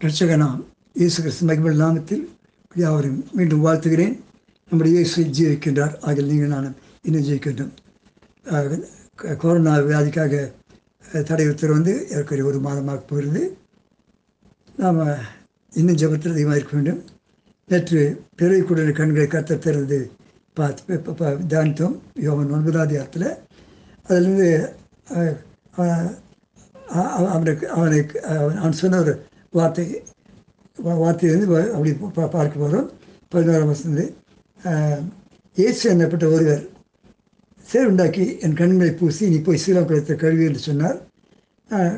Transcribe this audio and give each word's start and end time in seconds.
ரட்சகனாம் 0.00 0.64
இயேசு 0.94 1.22
கிறிஸ்து 1.22 1.46
மகிமல் 1.46 1.82
நாமத்தில் 1.82 2.26
யாவரையும் 2.74 3.24
மீண்டும் 3.32 3.66
வாழ்த்துகிறேன். 3.66 4.20
நம்முடைய 4.68 5.00
இயேசு 5.00 5.22
ஜீவிக்கின்றார் 5.24 6.00
ஆகிய 6.00 6.26
நீங்கள் 6.26 6.48
நானும் 6.48 6.74
இன்னும் 7.02 7.22
ஜீவிக்கின்றோம் 7.22 8.84
கொரோனா 9.36 9.76
வியாதிக்காக 9.76 10.52
தடை 11.24 11.48
உத்தரவு 11.48 11.82
வந்து 11.82 12.08
ஏற்கனவே 12.10 12.48
ஒரு 12.48 12.60
மாதமாக 12.60 13.00
போயிருந்து 13.10 13.50
நாம் 14.76 15.14
இன்னும் 15.72 15.96
ஜெபத்தில் 15.96 16.30
அதிகமாக 16.30 16.56
இருக்க 16.56 16.76
வேண்டும். 16.76 17.04
நேற்று 17.66 18.22
பிறவி 18.36 18.62
குடல் 18.62 18.92
கண்களை 18.92 19.28
கத்த 19.28 19.58
திறந்து 19.58 20.10
பார்த்து 20.54 20.98
ப- 20.98 21.30
தியானித்தோம். 21.30 21.98
யோகன் 22.14 22.50
ஒன்பதாவது 22.50 23.02
இடத்துல 23.02 23.36
அதிலிருந்து 24.02 24.72
அவனுக்கு 26.88 27.68
அவனுக்கு 27.68 28.22
அவன் 28.22 28.56
அவன் 28.56 28.72
சொன்ன 28.72 28.98
ஒரு 28.98 29.22
வார்த்தை 29.52 29.84
வார்த்தை 30.98 31.30
வந்து 31.30 31.46
அப்படி 31.72 31.90
பா- 32.16 32.30
பார்க்க 32.30 32.62
போகிறோம் 32.62 32.88
பதினோராம் 33.32 33.66
வசந்து 33.66 34.04
இயேசு 35.56 35.94
என்னப்பட்ட 35.94 36.26
ஒருவர் 36.32 36.62
சேர் 37.68 37.86
உண்டாக்கி 37.86 38.38
என் 38.38 38.54
கண்களை 38.54 38.92
பூசி 38.92 39.28
நீ 39.28 39.38
போய் 39.38 39.60
சீலம் 39.64 39.84
குளத்தை 39.84 40.16
கழுவி 40.16 40.44
என்று 40.44 40.58
சொன்னார். 40.58 40.98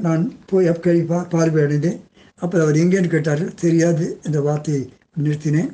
நான் 0.01 0.23
போய் 0.46 0.66
அப் 0.66 0.83
கழுவி 0.83 1.05
பா 1.05 1.19
பார்வை 1.24 1.62
அடைந்தேன். 1.65 1.98
அப்போ 2.43 2.62
அவர் 2.62 2.77
எங்கேன்னு 2.77 3.09
கேட்டார்கள் 3.09 3.55
தெரியாது 3.55 4.07
என்ற 4.23 4.41
வார்த்தையை 4.41 4.82
நிறுத்தினேன். 5.23 5.71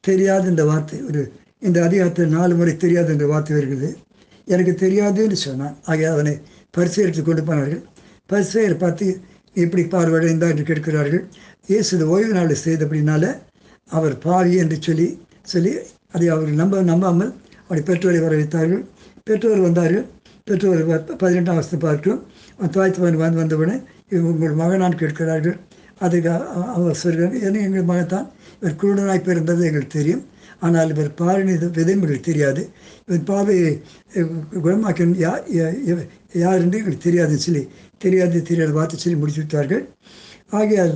தெரியாது 0.00 0.46
என்ற 0.46 0.64
வார்த்தை 0.64 0.98
ஒரு 1.02 1.22
இந்த 1.62 1.78
அதிகாரத்தில் 1.84 2.34
நாலு 2.36 2.54
முறை 2.54 2.76
தெரியாது 2.76 3.12
என்ற 3.12 3.26
வார்த்தை 3.26 3.54
வருகிறது. 3.56 3.90
எனக்கு 4.48 4.72
தெரியாதுன்னு 4.84 5.38
சொன்னான் 5.46 5.76
ஆகிய 5.84 6.12
அவனை 6.12 6.34
பரிசெயலுக்கு 6.74 7.22
கொண்டு 7.22 7.44
போனார்கள். 7.44 7.82
பரிசெயர் 8.30 8.76
பார்த்து 8.76 9.06
இப்படி 9.56 9.82
பார்வையடைந்தா 9.94 10.48
என்று 10.52 10.64
கேட்கிறார்கள். 10.70 11.22
இயேசு 11.70 11.90
இந்த 11.96 12.06
ஓய்வு 12.14 12.32
நாள் 12.38 12.54
செய்தபடினால 12.64 13.24
அவர் 13.90 14.14
பாவி 14.24 14.52
என்று 14.62 14.76
சொல்லி 14.86 15.08
சொல்லி 15.52 15.72
அதை 16.14 16.26
அவர் 16.34 16.50
நம்ப 16.60 16.82
நம்பாமல் 16.90 17.32
அவருடைய 17.64 17.84
பெற்றோரை 17.88 18.20
வர 18.24 18.34
பெற்றோர் 19.28 19.66
வந்தார்கள். 19.68 20.06
பெற்றோர் 20.48 20.82
பதினெட்டாம் 21.22 21.56
வருஷத்தை 21.58 21.80
பார்க்கும் 21.88 22.20
அவன் 22.56 22.74
தாய் 22.76 22.94
தவன் 22.96 23.18
வந்து 23.22 23.40
வந்தவுடனே 23.42 23.76
இவங்க 24.10 24.28
உங்கள் 24.32 24.56
மகனான் 24.60 25.00
கேட்கிறார்கள். 25.02 25.56
அதுக்கு 26.04 26.30
அவர் 26.76 27.00
சொல்கிறாங்க 27.02 27.36
ஏன்னா 27.46 27.60
எங்கள் 27.66 27.88
மகன்தான். 27.90 28.26
இவர் 28.60 28.78
குருடனாய் 28.82 29.26
பிறந்தது 29.28 29.66
எங்களுக்கு 29.68 29.96
தெரியும். 29.98 30.22
ஆனால் 30.60 30.88
இவர் 30.88 31.14
பாலினி 31.18 31.54
விதைமுறைகள் 31.76 31.94
எங்களுக்கு 31.94 32.20
தெரியாது. 32.20 32.62
இவர் 33.06 33.28
பாவையை 33.30 33.72
குணமாக்க 34.64 35.00
யா 35.24 35.32
யார் 36.34 36.60
என்று 36.60 36.78
எங்களுக்கு 36.78 37.10
தெரியாதுன்னு 37.10 37.44
சொல்லி 37.46 37.68
தெரியாது 37.98 38.42
தெரியாத 38.42 38.72
வார்த்தை 38.72 38.98
சொல்லி 38.98 39.18
முடித்து 39.18 39.40
விட்டார்கள். 39.40 39.82
ஆகையால் 40.50 40.94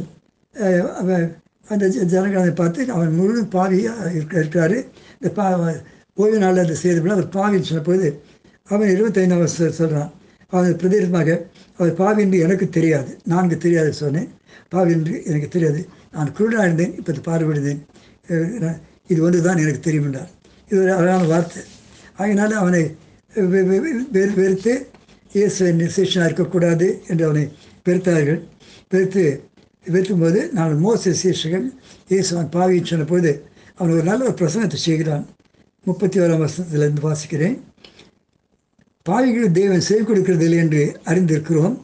அவன் 0.95 1.25
அந்த 1.69 1.89
ஜ- 1.89 2.55
பார்த்து 2.55 2.93
அவன் 2.93 3.15
முழு 3.15 3.43
பாவியாக 3.43 4.15
இருக்க 4.15 4.41
இருக்கிறாரு. 4.41 4.79
இந்த 5.21 5.31
பா 5.35 5.47
ஓய்வு 6.15 6.39
நாளில் 6.39 6.65
அதை 6.65 6.75
செய்தபோது 6.75 7.13
அவர் 7.13 7.29
பாவின்னு 7.29 7.63
சொன்னபோது 7.63 8.23
அவன் 8.69 8.89
இருபத்தைந்தாவது 8.89 9.39
வருஷம் 9.39 9.73
சொல்கிறான் 9.73 10.13
அவன் 10.49 10.77
பிரதேசமாக 10.77 11.47
அவர் 11.79 11.95
பாவி 11.95 12.23
என்று 12.23 12.39
எனக்கு 12.39 12.69
தெரியாது. 12.69 13.19
நான்கு 13.25 13.59
தெரியாது 13.59 13.93
சொன்னேன். 13.93 14.29
பாவி 14.69 14.93
என்று 14.93 15.23
எனக்கு 15.25 15.49
தெரியாது. 15.49 15.81
நான் 16.13 16.35
குருடாக 16.39 16.65
இருந்தேன் 16.65 16.95
இப்போ 16.97 17.13
பார்வையிடுந்தேன் 17.13 17.81
இது 19.07 19.23
ஒன்று 19.23 19.43
தான் 19.43 19.57
எனக்கு 19.57 19.81
தெரியும் 19.81 20.05
என்றார். 20.05 20.31
இது 20.71 20.83
ஒரு 20.83 20.95
அழகான 20.95 21.25
வார்த்தை. 21.25 21.63
ஆகையினால 22.19 22.51
அவனை 22.51 22.83
வெ- 23.35 23.85
வெறு- 24.13 24.35
வெறுத்து 24.35 24.87
இயேசுவின் 25.33 25.91
சிஷனாக 25.97 26.25
இருக்கக்கூடாது 26.25 27.03
என்று 27.09 27.25
அவனை 27.25 27.53
வெறுத்தார்கள். 27.89 28.43
வெறுத்து 28.89 29.45
வெறுக்கும்போது 29.87 30.53
நான் 30.53 30.85
மோச 30.85 31.15
சீஷர்கள் 31.23 31.71
இயேசுவன் 32.09 32.49
பாவின்னு 32.53 32.87
சொன்னபோது 32.87 33.43
அவன் 33.75 33.93
ஒரு 33.93 34.03
நல்ல 34.03 34.25
ஒரு 34.25 34.35
பிரசங்கத்தை 34.35 34.75
செய்கிறான். 34.75 35.27
முப்பத்தி 35.85 36.21
ஓராம் 36.21 36.49
வருஷத்துலேருந்து 36.49 37.01
வாசிக்கிறேன். 37.03 37.59
பாவிகள் 39.03 39.51
தேவன் 39.51 39.81
செவி 39.81 40.13
கொடுக்கிறதில்லை 40.13 40.57
என்று 40.57 41.01
அறிந்திருக்கிறோம். 41.05 41.81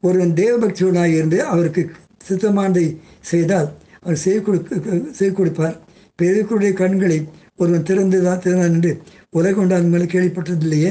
ஒருவன் 0.00 0.32
தேவபக்தியுடனாக 0.32 1.04
இருந்து 1.04 1.42
அவருக்கு 1.42 1.90
சித்தமானதை 2.28 2.96
செய்தால் 3.20 3.72
அவர் 4.00 4.16
செவி 4.16 4.42
கொடுக்க 4.42 4.98
செவி 5.12 5.32
கொடுப்பார். 5.32 5.87
பெரியக்குடைய 6.18 6.72
கண்களை 6.72 7.18
ஒருவன் 7.56 7.86
திறந்துதான் 7.88 8.42
திறந்தான் 8.44 8.74
என்று 8.74 8.92
உலகம் 9.30 9.62
உண்டாகும் 9.62 9.92
மேலே 9.94 10.04
கேள்விப்பட்டதில்லையே. 10.04 10.90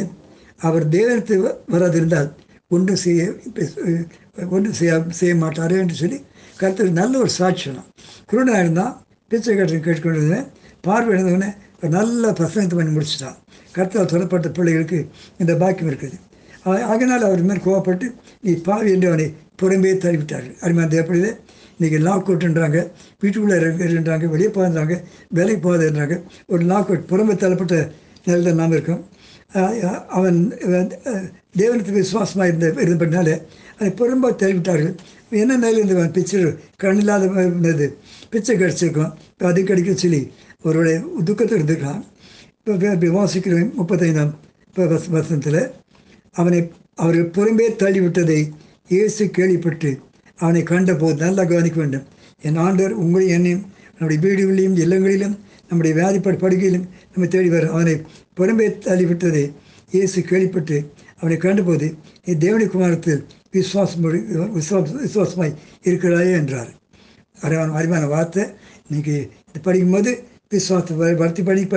அவர் 0.68 0.86
தேவனத்தை 0.96 1.38
வராதிருந்தால் 1.74 2.30
ஒன்றும் 2.76 3.02
செய்ய 3.04 3.26
ஒன்றும் 4.56 4.78
செய்ய 4.80 4.94
செய்ய 5.20 5.34
மாட்டாரே 5.36 5.78
என்று 5.84 5.96
சொல்லி 6.02 6.18
கருத்து 6.58 6.92
நல்ல 7.02 7.14
ஒரு 7.24 7.32
சாட்சியம் 7.40 7.84
குருடனாக 8.30 8.64
இருந்தால் 8.64 8.96
பிச்சை 9.32 9.56
கட்டு 9.56 9.78
கேட்டுக்கொண்டிருந்தேன் 9.78 10.48
பார்வை 10.88 11.20
ஒரு 11.24 11.90
நல்ல 11.98 12.32
பிரசனத்தை 12.40 12.76
பண்ணி 12.78 12.94
முடிச்சிட்டான். 12.94 13.38
கருத்தால் 13.76 14.12
சொல்லப்பட்ட 14.14 14.50
பிள்ளைகளுக்கு 14.50 15.00
இந்த 15.38 15.54
பாக்கியம் 15.56 15.90
இருக்குது. 15.92 16.18
அதனால் 16.88 17.24
அவர் 17.24 17.42
மேல் 17.42 17.66
கோவப்பட்டு 17.66 18.08
நீ 18.42 18.54
பாவி 18.62 18.92
என்று 18.92 19.08
அவனை 19.08 19.28
புறம்பே 19.62 19.92
தள்ளிவிட்டார்கள். 19.98 20.56
அருமையான 20.60 20.94
தேவைப்படுது 20.94 21.30
இன்றைக்கி 21.80 22.00
லாக் 22.00 22.30
அவுட்ன்றாங்க 22.30 22.80
வீட்டுக்குள்ளே 23.20 23.58
இருன்றாங்க 23.86 24.26
வெளியே 24.26 24.50
போகிறாங்க 24.50 24.96
வேலைக்கு 25.30 25.62
போகாதுன்றாங்க. 25.64 26.16
ஒரு 26.48 26.64
லாக் 26.64 26.86
அவுட் 26.86 27.10
புறம்பே 27.10 27.36
தள்ளப்பட்ட 27.36 27.76
நிலையில் 28.26 28.54
நாம் 28.54 28.72
இருக்கோம். 28.72 29.04
அவன் 30.08 30.38
தேவனத்துக்கு 30.66 30.94
தேவனுக்கு 31.58 31.92
விசுவாசமாக 31.92 32.50
இருந்த 32.50 32.68
இருந்தபடினால 32.82 33.30
அதை 33.78 33.90
புறம்பா 33.92 34.30
தள்ளிவிட்டார்கள். 34.36 34.96
என்ன 35.30 35.56
நிலையில் 35.56 35.84
இருந்தவன் 35.84 36.12
பிச்சை 36.12 36.42
கண்ணில்லாத 36.84 37.24
இருந்தது 37.42 37.88
பிச்சை 38.30 38.56
கிடச்சிருக்கோம் 38.58 39.14
இப்போ 39.32 39.48
அது 39.48 39.64
கிடைக்க 39.64 39.94
சொல்லி 39.94 40.22
அவருடைய 40.62 40.98
துக்கத்தில் 41.24 41.58
இருந்துக்கலாம் 41.58 42.04
இப்போ 42.64 43.08
வாசிக்கிறேன் 43.18 43.72
முப்பத்தைந்தாம் 43.80 44.32
இப்போ 44.68 44.86
வச- 44.86 45.10
வசனத்தில் 45.10 45.60
அவனை 46.32 46.60
அவர்கள் 46.96 47.32
புறம்பே 47.38 47.68
தள்ளிவிட்டதை 47.84 48.40
இயேசு 48.88 49.24
கேள்விப்பட்டு 49.30 49.90
அவனை 50.38 50.64
கண்டபோது 50.64 51.16
நல்லா 51.16 51.44
கவனிக்க 51.44 51.78
வேண்டும். 51.80 52.06
என் 52.42 52.56
ஆண்டவர் 52.56 53.00
உங்களையும் 53.04 53.36
என்னையும் 53.38 53.66
நம்முடைய 53.98 54.20
வீடுகளிலும் 54.26 54.78
இல்லங்களிலும் 54.84 55.36
நம்முடைய 55.70 55.94
வியாதிப்பட 56.00 56.36
படுகையிலும் 56.44 56.86
நம்ம 57.14 57.28
தேடி 57.28 57.50
வர 57.50 57.70
அவனை 57.72 57.96
புறம்பே 58.40 58.68
தள்ளிவிட்டதை 58.86 59.46
இயேசு 59.92 60.22
கேள்விப்பட்டு 60.22 60.78
அவனை 61.20 61.38
கண்டபோது 61.38 61.88
நீ 62.26 62.34
தேவனுடைய 62.34 62.70
குமாரத்தில் 62.74 63.22
விசுவாசம் 63.52 64.04
விசுவாச 64.58 64.86
விசுவாசமாய் 65.06 65.54
இருக்கிறாயே 65.84 66.32
என்றார். 66.32 66.72
அறிவான 67.42 67.76
அறிவான 67.80 68.08
வார்த்தை. 68.08 68.44
இன்னைக்கு 68.90 69.16
படிக்கும்போது 69.62 70.12
விசுவாசத்தை 70.50 70.98
வ- 70.98 71.16
வளர்த்தி 71.16 71.44
படி 71.44 71.68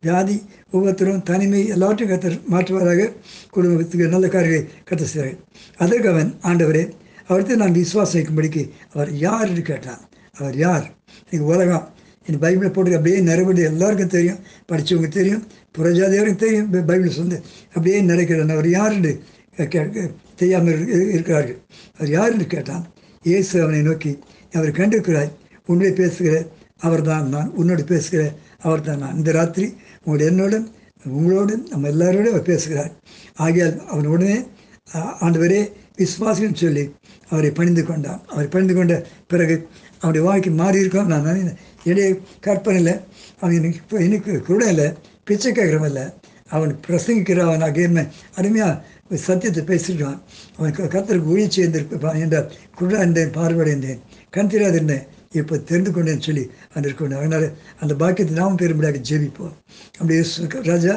வியாதி 0.00 0.42
ஒவ்வொருத்தரும் 0.70 1.22
தனிமை 1.22 1.66
எல்லாவற்றையும் 1.66 2.18
கத்த 2.18 2.40
மாற்றுவாராக. 2.50 3.12
குடும்பத்துக்கு 3.50 4.08
நல்ல 4.08 4.28
காரியங்களை 4.28 4.68
கத்த 4.90 5.02
செய்கிறார்கள் 5.02 5.44
அதற்கு 5.76 6.08
அவன் 6.08 6.34
ஆண்டவரே 6.42 6.90
அவர்த்து 7.26 7.56
நான் 7.56 7.72
விசுவாசம் 7.72 8.22
வைக்கும்படிக்கு 8.22 8.70
அவர் 8.92 9.12
யார் 9.12 9.48
என்று 9.48 9.62
கேட்டான். 9.62 10.00
அவர் 10.32 10.56
யார்? 10.56 10.94
இன்னைக்கு 11.30 11.56
உலகம். 11.56 11.88
இந்த 12.26 12.50
பைபிளை 12.50 12.72
போட்டு 12.72 12.96
அப்படியே 12.96 13.20
நிறைவேறது 13.20 13.64
எல்லாருக்கும் 13.64 14.08
தெரியும். 14.08 14.38
படித்தவங்க 14.72 15.08
தெரியும் 15.08 15.46
புறஜாதியாருக்கும் 15.78 16.36
தெரியும் 16.36 16.70
பைபிள் 16.70 17.10
சொல்லு 17.10 17.40
அப்படியே 17.68 18.00
நடக்கிறான் 18.00 18.48
அவர் 18.48 18.68
யார் 18.68 18.92
என்று 18.92 19.22
கே- 19.56 20.10
தெரியாமல் 20.36 21.08
இருக்கிறார்கள். 21.08 21.58
அவர் 21.94 22.10
யார் 22.10 22.32
என்று 22.32 22.46
கேட்டான். 22.46 22.86
இயேசு 23.22 23.62
அவனை 23.62 23.82
நோக்கி 23.82 24.18
அவர் 24.52 24.70
கண்டிருக்கிறாய். 24.70 25.30
உண்மையை 25.66 25.94
பேசுகிற 25.94 26.46
அவர்தான் 26.80 27.28
நான். 27.28 27.50
உன்னோடு 27.50 27.84
பேசுகிற 27.84 28.32
அவர்தான் 28.58 28.98
நான். 28.98 29.16
இந்த 29.16 29.32
ராத்திரி 29.32 29.76
உங்களுடைய 30.04 30.42
என்னோடும் 30.42 30.70
உங்களோடும் 31.08 31.68
நம்ம 31.68 31.88
எல்லாரோடும் 31.88 32.28
அவர் 32.28 32.42
பேசுகிறார். 32.42 32.92
ஆகையால் 33.34 33.86
அவன் 33.86 34.06
உடனே 34.06 34.46
ஆண்டவரே 34.94 35.72
விசுவாசின்னு 35.98 36.54
சொல்லி 36.54 36.94
அவரை 37.28 37.50
பணிந்து 37.50 37.86
கொண்டான். 37.86 38.20
அவரை 38.26 38.48
பணிந்து 38.48 38.74
கொண்ட 38.74 39.06
பிறகு 39.28 39.68
அவனுடைய 39.94 40.26
வாழ்க்கை 40.26 40.52
மாறி 40.52 40.78
இருக்கும். 40.78 41.06
நான் 41.06 41.24
நினை- 41.24 41.54
என்னுடைய 41.84 42.16
கற்பனையில் 42.40 43.00
அவன் 43.40 43.54
எனக்கு 43.54 43.76
இப்போ 43.76 43.98
எனக்கு 43.98 44.40
கூட 44.40 44.64
இல்லை 44.64 44.92
பிச்சை 45.24 45.52
கேட்குறவன் 45.52 45.86
இல்லை. 45.86 46.02
அவன் 46.48 46.78
பிரசங்கிக்கிறவன் 46.88 47.60
அகேன்மை 47.60 48.06
அருமையாக 48.34 48.84
சத்தியத்தை 49.14 49.76
பேசியிருக்கான். 49.76 50.18
அவன் 50.56 50.72
க- 50.72 51.16
உயிர் 51.16 51.54
சேர்ந்திருப்பான் 51.56 52.18
என்ற 52.18 52.50
குழா 52.80 52.96
இருந்தேன் 52.96 53.30
பார்வையடைந்தேன். 53.30 53.98
கண் 54.30 54.46
தெரியாதிருந்தேன் 54.46 55.06
இப்போ 55.38 55.56
தெரிந்து 55.66 55.90
கொண்டேன்னு 55.96 56.24
சொல்லி 56.26 56.42
அந்த 56.72 56.82
இருக்கணும் 56.88 57.18
அதனால் 57.18 57.44
அந்த 57.82 57.92
பாக்கியத்தை 58.00 58.32
நாமும் 58.38 58.56
பெரும்படியாக 58.62 59.00
ஜெபிப்போம். 59.08 59.52
அப்படியே 59.98 60.22
ராஜா 60.70 60.94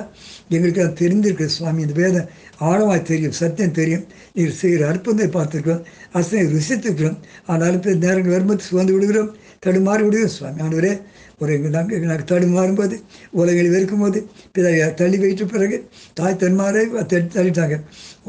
எங்களுக்கு 0.55 0.81
அது 0.85 0.97
தெரிந்திருக்கு 1.01 1.45
சுவாமி 1.55 1.83
இந்த 1.85 1.95
வேதம் 1.99 2.31
ஆழமாக 2.69 2.97
தெரியும் 3.11 3.35
சத்தியம் 3.41 3.75
தெரியும். 3.79 4.05
நீங்கள் 4.35 4.57
செய்கிற 4.61 4.87
அற்புதத்தை 4.91 5.27
பார்த்துருக்கோம் 5.37 5.83
அசனை 6.19 6.43
ருசித்துக்கிறோம் 6.55 7.19
ஆனாலும் 7.51 7.77
அற்புத 7.79 7.95
நேரங்கள் 8.05 8.35
வரும்போது 8.35 8.67
சுகந்து 8.69 8.95
விடுகிறோம் 8.95 9.31
தடுமாறி 9.65 10.03
விடுகிறோம் 10.07 10.35
சுவாமி. 10.37 10.59
ஆனவரே 10.67 10.93
ஒரு 11.41 11.51
எங்கள் 11.57 11.75
நாங்கள் 11.75 12.03
நாங்கள் 12.09 12.29
தடுமாறும்போது 12.31 12.95
உலகில் 13.41 13.71
இருக்கும்போது 13.77 14.19
பிதாவை 14.55 14.89
தள்ளி 15.01 15.17
வைத்த 15.23 15.45
பிறகு 15.53 15.77
தாய் 16.19 16.41
தன்மாரை 16.43 16.83
தள்ளி 17.13 17.29
தள்ளிட்டாங்க. 17.37 17.77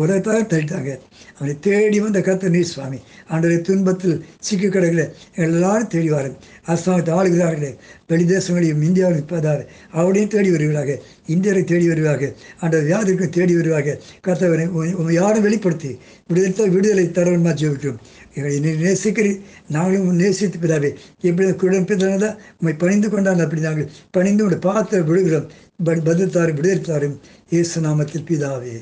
உலகத்தாக 0.02 0.40
தள்ளிட்டாங்க. 0.52 0.92
அவனை 1.38 1.58
தேடி 1.60 2.00
வந்த 2.00 2.20
கத்த 2.20 2.48
நீர் 2.48 2.64
சுவாமி. 2.64 2.98
ஆண்டவரை 3.30 3.60
துன்பத்தில் 3.60 4.24
சிக்கி 4.38 4.68
கிடக்கிற 4.68 5.12
எல்லாரும் 5.34 5.86
தேடி 5.86 6.10
வாரும் 6.10 6.36
அரசாங்கத்தை 6.64 7.14
ஆளுகிறார்களே 7.14 7.76
வெளி 8.06 8.24
தேசங்களையும் 8.24 8.82
இந்தியாவில் 8.82 9.16
இருப்பதாக 9.16 9.66
அவளையும் 9.92 10.30
தேடி 10.30 10.50
வருகிறார்கள் 10.50 11.00
இந்தியரை 11.26 11.64
தேடி 11.64 11.88
வருவாங்க 11.88 12.32
அந்த 12.58 12.78
வியாதிக்கு 12.78 13.28
தேடி 13.28 13.56
வருவார்கள் 13.56 14.00
கத்தவரை 14.26 14.66
உங்கள் 14.68 15.12
யாரும் 15.12 15.42
வெளிப்படுத்தி 15.42 15.98
விடுதலை 16.26 16.68
விடுதலை 16.68 17.06
தரவன்மா 17.06 17.52
ஜெபிக்கிறோம். 17.54 17.98
எங்களை 18.34 18.60
நீ 18.60 18.70
நேசிக்கிறீ 18.70 19.40
நாங்களும் 19.68 20.14
நேசித்து 20.14 20.58
பிதாவே 20.58 20.94
எப்படி 21.20 21.50
குழப்பிதான் 21.50 22.36
உண்மை 22.58 22.74
பணிந்து 22.78 23.08
கொண்டாங்க 23.08 23.42
அப்படி 23.42 23.60
நாங்கள் 23.60 23.90
பணிந்து 24.10 24.42
உங்களை 24.42 24.62
பார்த்து 24.62 25.04
விடுகிறோம் 25.04 25.50
ப- 25.84 26.00
பதில் 26.04 26.30
தாரும் 26.30 26.56
விடுதலை 26.56 26.82
தாரும் 26.82 27.20
இயேசு 27.50 27.80
நாமத்தில் 27.80 28.26
பிதாவே. 28.28 28.76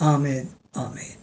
ஆமேன் 0.00 0.46
ஆமேன். 0.74 1.15